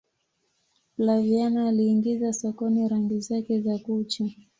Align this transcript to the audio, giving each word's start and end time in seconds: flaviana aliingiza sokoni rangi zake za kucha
flaviana 0.95 1.67
aliingiza 1.67 2.33
sokoni 2.33 2.87
rangi 2.87 3.19
zake 3.19 3.61
za 3.61 3.77
kucha 3.77 4.25